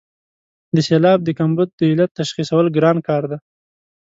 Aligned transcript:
د 0.75 0.77
سېلاب 0.87 1.19
د 1.23 1.29
کمبود 1.39 1.69
د 1.79 1.81
علت 1.91 2.11
تشخیصول 2.19 2.65
ګران 2.75 2.97
کار 3.07 3.23
دی. 3.31 3.37